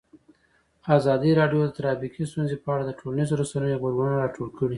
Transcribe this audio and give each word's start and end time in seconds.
ازادي 0.97 1.31
راډیو 1.39 1.61
د 1.65 1.71
ټرافیکي 1.77 2.23
ستونزې 2.31 2.55
په 2.63 2.69
اړه 2.73 2.83
د 2.85 2.91
ټولنیزو 2.99 3.39
رسنیو 3.41 3.81
غبرګونونه 3.81 4.17
راټول 4.23 4.49
کړي. 4.57 4.69